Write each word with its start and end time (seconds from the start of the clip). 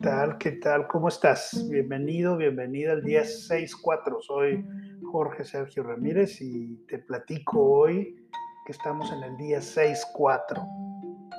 tal? 0.00 0.38
¿Qué 0.38 0.52
tal? 0.52 0.86
¿Cómo 0.86 1.08
estás? 1.08 1.66
Bienvenido, 1.68 2.36
bienvenida 2.36 2.92
al 2.92 3.02
día 3.02 3.22
6-4. 3.22 4.20
Soy 4.20 4.64
Jorge 5.10 5.44
Sergio 5.44 5.82
Ramírez 5.82 6.40
y 6.40 6.76
te 6.86 6.98
platico 6.98 7.60
hoy 7.60 8.28
que 8.64 8.72
estamos 8.72 9.12
en 9.12 9.24
el 9.24 9.36
día 9.36 9.58
6-4. 9.58 10.64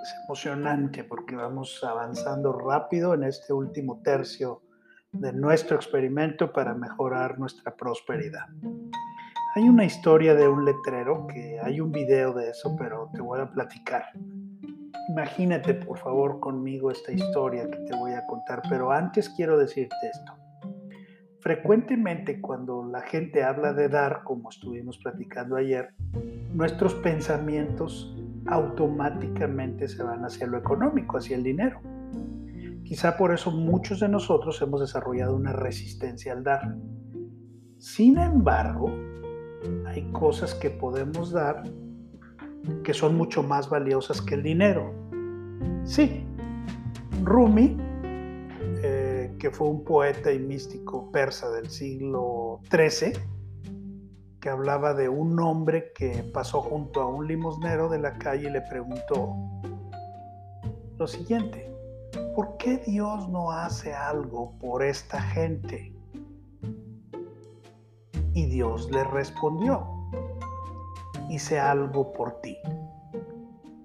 Es 0.02 0.14
emocionante 0.26 1.06
porque 1.06 1.38
vamos 1.38 1.82
avanzando 1.84 2.52
rápido 2.52 3.14
en 3.14 3.24
este 3.24 3.54
último 3.54 4.02
tercio 4.04 4.62
de 5.14 5.32
nuestro 5.32 5.78
experimento 5.78 6.52
para 6.52 6.74
mejorar 6.74 7.40
nuestra 7.40 7.74
prosperidad. 7.74 8.46
Hay 9.56 9.70
una 9.70 9.86
historia 9.86 10.36
de 10.36 10.48
un 10.48 10.66
letrero 10.66 11.28
que 11.28 11.60
hay 11.62 11.80
un 11.80 11.92
video 11.92 12.34
de 12.34 12.50
eso, 12.50 12.76
pero 12.78 13.10
te 13.14 13.22
voy 13.22 13.40
a 13.40 13.50
platicar. 13.50 14.04
Imagínate 15.10 15.74
por 15.74 15.98
favor 15.98 16.40
conmigo 16.40 16.92
esta 16.92 17.12
historia 17.12 17.68
que 17.68 17.80
te 17.80 17.96
voy 17.96 18.12
a 18.12 18.28
contar, 18.28 18.62
pero 18.70 18.92
antes 18.92 19.28
quiero 19.30 19.58
decirte 19.58 19.96
esto. 20.04 20.34
Frecuentemente 21.40 22.40
cuando 22.40 22.84
la 22.84 23.02
gente 23.02 23.44
habla 23.44 23.74
de 23.74 23.90
dar, 23.90 24.24
como 24.24 24.50
estuvimos 24.50 25.00
platicando 25.00 25.56
ayer, 25.56 25.96
nuestros 26.54 26.94
pensamientos 26.96 28.16
automáticamente 28.46 29.88
se 29.88 30.04
van 30.04 30.24
hacia 30.26 30.46
lo 30.46 30.60
económico, 30.60 31.18
hacia 31.18 31.38
el 31.38 31.44
dinero. 31.44 31.82
Quizá 32.84 33.18
por 33.18 33.34
eso 33.34 33.50
muchos 33.50 34.02
de 34.02 34.10
nosotros 34.10 34.62
hemos 34.62 34.82
desarrollado 34.82 35.36
una 35.36 35.54
resistencia 35.54 36.34
al 36.34 36.44
dar. 36.44 36.76
Sin 37.80 38.20
embargo, 38.20 38.92
hay 39.88 40.04
cosas 40.12 40.54
que 40.54 40.70
podemos 40.70 41.32
dar 41.32 41.64
que 42.84 42.94
son 42.94 43.16
mucho 43.16 43.44
más 43.44 43.70
valiosas 43.70 44.22
que 44.22 44.36
el 44.36 44.44
dinero. 44.44 44.94
Sí, 45.84 46.26
Rumi, 47.24 47.78
eh, 48.84 49.36
que 49.40 49.52
fue 49.52 49.68
un 49.68 49.84
poeta 49.84 50.32
y 50.32 50.40
místico 50.40 51.12
persa 51.12 51.50
del 51.50 51.70
siglo 51.70 52.62
XIII, 52.72 53.14
que 54.40 54.50
hablaba 54.50 54.94
de 54.94 55.10
un 55.10 55.40
hombre 55.40 55.92
que 55.94 56.24
pasó 56.34 56.62
junto 56.62 57.02
a 57.02 57.08
un 57.08 57.28
limosnero 57.28 57.90
de 57.90 58.00
la 58.00 58.18
calle 58.18 58.48
y 58.48 58.52
le 58.52 58.62
preguntó 58.62 59.36
lo 60.98 61.08
siguiente, 61.08 61.70
¿por 62.36 62.58
qué 62.58 62.78
Dios 62.78 63.30
no 63.30 63.52
hace 63.52 63.94
algo 63.94 64.58
por 64.60 64.84
esta 64.84 65.22
gente? 65.22 65.94
Y 68.34 68.46
Dios 68.46 68.90
le 68.92 69.04
respondió, 69.04 69.99
hice 71.30 71.60
algo 71.60 72.12
por 72.12 72.42
ti. 72.42 72.58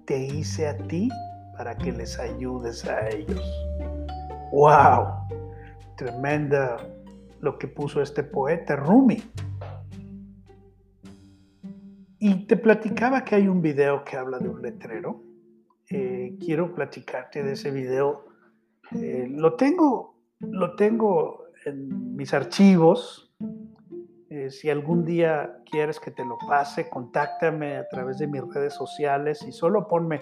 Te 0.05 0.17
hice 0.19 0.67
a 0.67 0.77
ti 0.77 1.09
para 1.55 1.77
que 1.77 1.91
les 1.91 2.19
ayudes 2.19 2.85
a 2.85 3.07
ellos. 3.09 3.41
¡Wow! 4.51 5.27
Tremenda 5.95 6.77
lo 7.39 7.57
que 7.57 7.67
puso 7.67 8.01
este 8.01 8.23
poeta 8.23 8.75
Rumi. 8.75 9.23
Y 12.19 12.47
te 12.47 12.57
platicaba 12.57 13.23
que 13.23 13.35
hay 13.35 13.47
un 13.47 13.61
video 13.61 14.03
que 14.03 14.17
habla 14.17 14.39
de 14.39 14.49
un 14.49 14.61
letrero. 14.61 15.21
Eh, 15.89 16.37
quiero 16.39 16.73
platicarte 16.73 17.43
de 17.43 17.53
ese 17.53 17.71
video. 17.71 18.25
Eh, 18.95 19.27
lo 19.29 19.55
tengo, 19.55 20.17
lo 20.39 20.75
tengo 20.75 21.45
en 21.65 22.15
mis 22.15 22.33
archivos 22.33 23.24
eh, 24.45 24.51
si 24.51 24.69
algún 24.69 25.05
día 25.05 25.57
quieres 25.69 25.99
que 25.99 26.11
te 26.11 26.25
lo 26.25 26.37
pase, 26.47 26.89
contáctame 26.89 27.77
a 27.77 27.87
través 27.87 28.17
de 28.19 28.27
mis 28.27 28.41
redes 28.53 28.73
sociales 28.73 29.43
y 29.47 29.51
solo 29.51 29.87
ponme, 29.87 30.21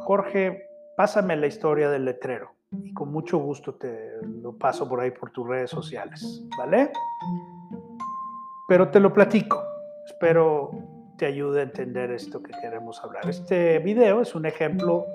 Jorge, 0.00 0.68
pásame 0.96 1.36
la 1.36 1.46
historia 1.46 1.90
del 1.90 2.04
letrero 2.04 2.52
y 2.82 2.92
con 2.92 3.12
mucho 3.12 3.38
gusto 3.38 3.74
te 3.74 4.20
lo 4.22 4.56
paso 4.56 4.88
por 4.88 5.00
ahí 5.00 5.10
por 5.10 5.30
tus 5.30 5.46
redes 5.46 5.70
sociales, 5.70 6.44
¿vale? 6.58 6.90
Pero 8.68 8.90
te 8.90 9.00
lo 9.00 9.12
platico. 9.12 9.62
Espero 10.06 10.70
te 11.16 11.26
ayude 11.26 11.60
a 11.60 11.62
entender 11.64 12.10
esto 12.10 12.42
que 12.42 12.52
queremos 12.60 13.02
hablar. 13.02 13.28
Este 13.28 13.78
video 13.78 14.20
es 14.20 14.34
un 14.34 14.46
ejemplo 14.46 15.06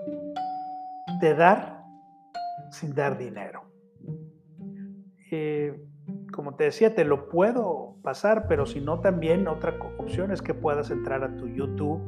de 1.21 1.35
dar 1.35 1.83
sin 2.71 2.95
dar 2.95 3.17
dinero. 3.17 3.63
Eh, 5.31 5.90
como 6.31 6.55
te 6.55 6.65
decía, 6.65 6.95
te 6.95 7.05
lo 7.05 7.29
puedo 7.29 7.97
pasar, 8.01 8.47
pero 8.47 8.65
si 8.65 8.79
no, 8.79 8.99
también 8.99 9.47
otra 9.47 9.75
opción 9.97 10.31
es 10.31 10.41
que 10.41 10.53
puedas 10.53 10.89
entrar 10.89 11.23
a 11.23 11.35
tu 11.35 11.47
YouTube, 11.47 12.01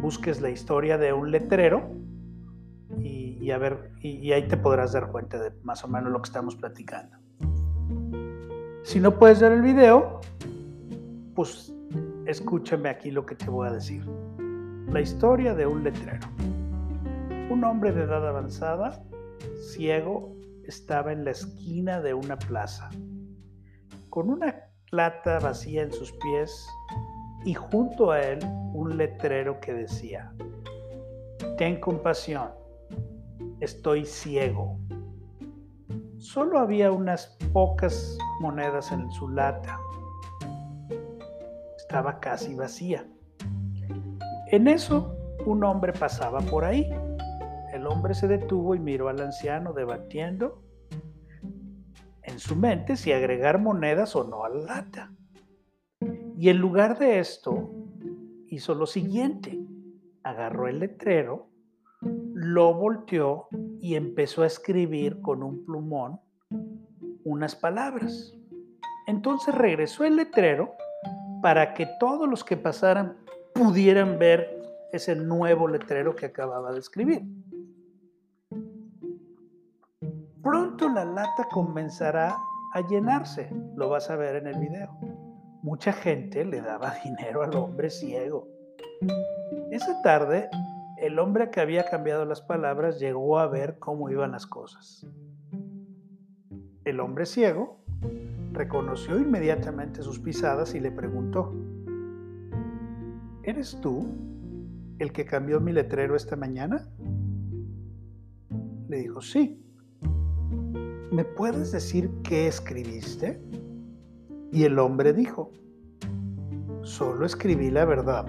busques 0.00 0.40
la 0.40 0.50
historia 0.50 0.98
de 0.98 1.12
un 1.12 1.30
letrero 1.30 1.90
y, 2.98 3.50
a 3.50 3.58
ver, 3.58 3.92
y, 4.00 4.32
ahí 4.32 4.48
te 4.48 4.56
podrás 4.56 4.92
dar 4.92 5.10
cuenta 5.10 5.38
de 5.38 5.52
más 5.62 5.84
o 5.84 5.88
menos 5.88 6.10
lo 6.10 6.20
que 6.20 6.28
estamos 6.28 6.56
platicando. 6.56 7.16
Si 8.82 9.00
no 9.00 9.18
puedes 9.18 9.40
ver 9.40 9.52
el 9.52 9.62
video, 9.62 10.20
pues 11.34 11.74
escúchame 12.26 12.88
aquí 12.88 13.10
lo 13.10 13.24
que 13.24 13.34
te 13.34 13.48
voy 13.48 13.68
a 13.68 13.72
decir. 13.72 14.04
La 14.88 15.00
historia 15.00 15.54
de 15.54 15.66
un 15.66 15.84
letrero. 15.84 16.26
Un 17.50 17.64
hombre 17.64 17.92
de 17.92 18.02
edad 18.02 18.26
avanzada, 18.26 19.02
ciego, 19.72 20.34
estaba 20.66 21.12
en 21.12 21.24
la 21.24 21.30
esquina 21.32 22.00
de 22.00 22.14
una 22.14 22.38
plaza 22.38 22.90
con 24.14 24.30
una 24.30 24.54
plata 24.92 25.40
vacía 25.40 25.82
en 25.82 25.92
sus 25.92 26.12
pies 26.12 26.68
y 27.44 27.52
junto 27.52 28.12
a 28.12 28.22
él 28.22 28.38
un 28.72 28.96
letrero 28.96 29.58
que 29.58 29.74
decía, 29.74 30.32
Ten 31.58 31.80
compasión, 31.80 32.50
estoy 33.58 34.04
ciego. 34.04 34.78
Solo 36.18 36.60
había 36.60 36.92
unas 36.92 37.36
pocas 37.52 38.16
monedas 38.38 38.92
en 38.92 39.10
su 39.10 39.30
lata. 39.30 39.80
Estaba 41.76 42.20
casi 42.20 42.54
vacía. 42.54 43.04
En 44.52 44.68
eso, 44.68 45.12
un 45.44 45.64
hombre 45.64 45.92
pasaba 45.92 46.38
por 46.38 46.64
ahí. 46.64 46.88
El 47.72 47.84
hombre 47.88 48.14
se 48.14 48.28
detuvo 48.28 48.76
y 48.76 48.78
miró 48.78 49.08
al 49.08 49.20
anciano 49.20 49.72
debatiendo 49.72 50.62
en 52.34 52.40
su 52.40 52.56
mente 52.56 52.96
si 52.96 53.12
agregar 53.12 53.60
monedas 53.60 54.16
o 54.16 54.24
no 54.24 54.44
a 54.44 54.48
la 54.48 54.64
lata. 54.64 55.12
Y 56.36 56.48
en 56.48 56.58
lugar 56.58 56.98
de 56.98 57.20
esto, 57.20 57.70
hizo 58.48 58.74
lo 58.74 58.86
siguiente. 58.86 59.56
Agarró 60.24 60.66
el 60.66 60.80
letrero, 60.80 61.48
lo 62.00 62.74
volteó 62.74 63.46
y 63.80 63.94
empezó 63.94 64.42
a 64.42 64.48
escribir 64.48 65.20
con 65.20 65.44
un 65.44 65.64
plumón 65.64 66.20
unas 67.22 67.54
palabras. 67.54 68.34
Entonces 69.06 69.54
regresó 69.54 70.04
el 70.04 70.16
letrero 70.16 70.74
para 71.40 71.72
que 71.72 71.88
todos 72.00 72.28
los 72.28 72.42
que 72.42 72.56
pasaran 72.56 73.16
pudieran 73.54 74.18
ver 74.18 74.60
ese 74.92 75.14
nuevo 75.14 75.68
letrero 75.68 76.16
que 76.16 76.26
acababa 76.26 76.72
de 76.72 76.80
escribir. 76.80 77.22
Pronto 80.44 80.90
la 80.90 81.06
lata 81.06 81.48
comenzará 81.50 82.36
a 82.74 82.86
llenarse, 82.86 83.48
lo 83.76 83.88
vas 83.88 84.10
a 84.10 84.16
ver 84.16 84.36
en 84.36 84.46
el 84.46 84.60
video. 84.60 84.90
Mucha 85.62 85.90
gente 85.90 86.44
le 86.44 86.60
daba 86.60 86.92
dinero 87.04 87.42
al 87.42 87.56
hombre 87.56 87.88
ciego. 87.88 88.46
Esa 89.70 90.02
tarde, 90.02 90.50
el 90.98 91.18
hombre 91.18 91.50
que 91.50 91.60
había 91.60 91.88
cambiado 91.88 92.26
las 92.26 92.42
palabras 92.42 93.00
llegó 93.00 93.38
a 93.38 93.46
ver 93.46 93.78
cómo 93.78 94.10
iban 94.10 94.32
las 94.32 94.46
cosas. 94.46 95.06
El 96.84 97.00
hombre 97.00 97.24
ciego 97.24 97.82
reconoció 98.52 99.18
inmediatamente 99.18 100.02
sus 100.02 100.20
pisadas 100.20 100.74
y 100.74 100.80
le 100.80 100.92
preguntó, 100.92 101.54
¿eres 103.42 103.78
tú 103.80 104.14
el 104.98 105.10
que 105.10 105.24
cambió 105.24 105.58
mi 105.58 105.72
letrero 105.72 106.14
esta 106.14 106.36
mañana? 106.36 106.86
Le 108.88 108.98
dijo, 108.98 109.22
sí. 109.22 109.63
¿Me 111.14 111.24
puedes 111.24 111.70
decir 111.70 112.10
qué 112.24 112.48
escribiste? 112.48 113.40
Y 114.50 114.64
el 114.64 114.80
hombre 114.80 115.12
dijo, 115.12 115.52
solo 116.82 117.24
escribí 117.24 117.70
la 117.70 117.84
verdad. 117.84 118.26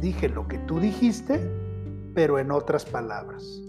Dije 0.00 0.28
lo 0.28 0.46
que 0.46 0.58
tú 0.58 0.78
dijiste, 0.78 1.40
pero 2.14 2.38
en 2.38 2.52
otras 2.52 2.84
palabras. 2.84 3.60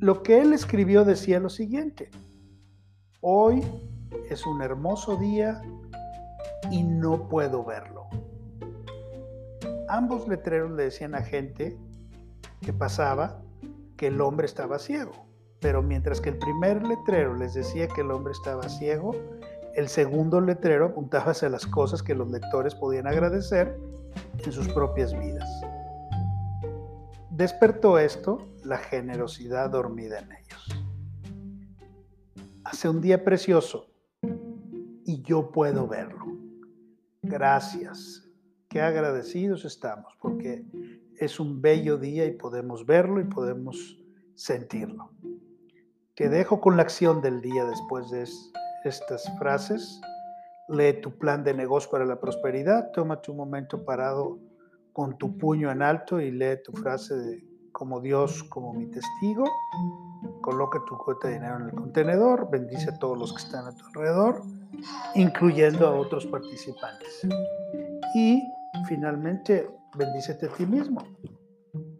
Lo 0.00 0.24
que 0.24 0.40
él 0.40 0.52
escribió 0.52 1.04
decía 1.04 1.38
lo 1.38 1.48
siguiente, 1.48 2.10
hoy 3.20 3.62
es 4.28 4.44
un 4.44 4.60
hermoso 4.60 5.16
día 5.16 5.62
y 6.72 6.82
no 6.82 7.28
puedo 7.28 7.64
verlo. 7.64 8.08
Ambos 9.88 10.26
letreros 10.26 10.72
le 10.72 10.84
decían 10.84 11.14
a 11.14 11.22
gente 11.22 11.78
que 12.62 12.72
pasaba 12.72 13.40
que 13.96 14.08
el 14.08 14.20
hombre 14.20 14.46
estaba 14.46 14.80
ciego. 14.80 15.33
Pero 15.64 15.82
mientras 15.82 16.20
que 16.20 16.28
el 16.28 16.36
primer 16.36 16.86
letrero 16.86 17.34
les 17.34 17.54
decía 17.54 17.88
que 17.88 18.02
el 18.02 18.10
hombre 18.10 18.34
estaba 18.34 18.68
ciego, 18.68 19.12
el 19.74 19.88
segundo 19.88 20.38
letrero 20.42 20.84
apuntaba 20.84 21.30
hacia 21.30 21.48
las 21.48 21.66
cosas 21.66 22.02
que 22.02 22.14
los 22.14 22.30
lectores 22.30 22.74
podían 22.74 23.06
agradecer 23.06 23.74
en 24.44 24.52
sus 24.52 24.68
propias 24.68 25.18
vidas. 25.18 25.48
Despertó 27.30 27.98
esto 27.98 28.46
la 28.62 28.76
generosidad 28.76 29.70
dormida 29.70 30.18
en 30.18 30.32
ellos. 30.32 30.84
Hace 32.64 32.90
un 32.90 33.00
día 33.00 33.24
precioso 33.24 33.86
y 35.06 35.22
yo 35.22 35.50
puedo 35.50 35.88
verlo. 35.88 36.26
Gracias. 37.22 38.28
Qué 38.68 38.82
agradecidos 38.82 39.64
estamos 39.64 40.12
porque 40.20 40.66
es 41.18 41.40
un 41.40 41.62
bello 41.62 41.96
día 41.96 42.26
y 42.26 42.32
podemos 42.32 42.84
verlo 42.84 43.18
y 43.18 43.24
podemos 43.24 43.98
sentirlo. 44.34 45.10
Te 46.16 46.28
dejo 46.28 46.60
con 46.60 46.76
la 46.76 46.84
acción 46.84 47.20
del 47.22 47.40
día 47.40 47.64
después 47.64 48.08
de 48.10 48.24
estas 48.84 49.24
frases. 49.36 50.00
Lee 50.68 51.00
tu 51.00 51.18
plan 51.18 51.42
de 51.42 51.54
negocio 51.54 51.90
para 51.90 52.04
la 52.04 52.20
prosperidad, 52.20 52.92
toma 52.92 53.20
tu 53.20 53.34
momento 53.34 53.84
parado 53.84 54.38
con 54.92 55.18
tu 55.18 55.36
puño 55.36 55.72
en 55.72 55.82
alto 55.82 56.20
y 56.20 56.30
lee 56.30 56.62
tu 56.64 56.70
frase 56.70 57.16
de 57.16 57.44
como 57.72 58.00
Dios 58.00 58.44
como 58.44 58.72
mi 58.72 58.86
testigo. 58.86 59.44
Coloca 60.40 60.80
tu 60.86 60.96
cuota 60.96 61.26
de 61.26 61.34
dinero 61.34 61.56
en 61.56 61.62
el 61.64 61.74
contenedor, 61.74 62.48
bendice 62.48 62.90
a 62.90 62.98
todos 63.00 63.18
los 63.18 63.32
que 63.32 63.42
están 63.42 63.66
a 63.66 63.76
tu 63.76 63.84
alrededor, 63.86 64.42
incluyendo 65.16 65.84
a 65.88 65.96
otros 65.96 66.26
participantes. 66.26 67.26
Y 68.14 68.40
finalmente, 68.86 69.68
bendícete 69.98 70.46
a 70.46 70.50
ti 70.50 70.64
mismo. 70.64 71.02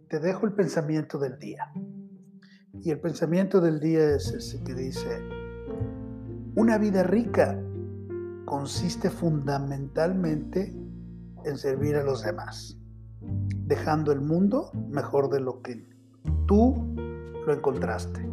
Te 0.07 0.19
dejo 0.19 0.45
el 0.45 0.53
pensamiento 0.53 1.19
del 1.19 1.37
día. 1.37 1.69
Y 2.81 2.91
el 2.91 2.99
pensamiento 2.99 3.61
del 3.61 3.79
día 3.79 4.15
es 4.15 4.31
ese 4.31 4.63
que 4.63 4.73
dice, 4.73 5.21
una 6.55 6.77
vida 6.77 7.03
rica 7.03 7.59
consiste 8.45 9.09
fundamentalmente 9.09 10.73
en 11.45 11.57
servir 11.57 11.95
a 11.95 12.03
los 12.03 12.23
demás, 12.23 12.77
dejando 13.65 14.11
el 14.11 14.21
mundo 14.21 14.71
mejor 14.89 15.29
de 15.29 15.39
lo 15.39 15.61
que 15.61 15.87
tú 16.47 16.95
lo 17.45 17.53
encontraste. 17.53 18.25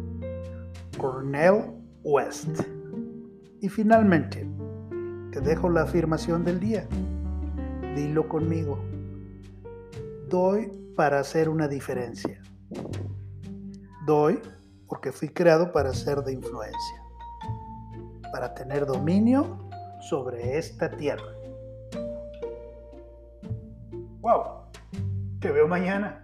Cornell 0.97 1.73
West. 2.03 2.61
Y 3.61 3.69
finalmente, 3.69 4.47
te 5.31 5.41
dejo 5.41 5.69
la 5.69 5.83
afirmación 5.83 6.43
del 6.43 6.59
día. 6.59 6.87
Dilo 7.95 8.27
conmigo. 8.27 8.79
Doy 10.29 10.71
para 10.95 11.19
hacer 11.19 11.49
una 11.49 11.67
diferencia. 11.67 12.41
Doy 14.05 14.41
porque 14.87 15.11
fui 15.11 15.29
creado 15.29 15.71
para 15.71 15.93
ser 15.93 16.21
de 16.23 16.33
influencia, 16.33 17.03
para 18.31 18.53
tener 18.53 18.85
dominio 18.85 19.57
sobre 20.09 20.57
esta 20.57 20.89
tierra. 20.89 21.23
¡Wow! 24.21 24.69
Te 25.39 25.51
veo 25.51 25.67
mañana. 25.67 26.22